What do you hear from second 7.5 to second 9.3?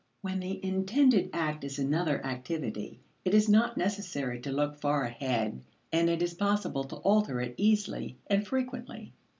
easily and frequently.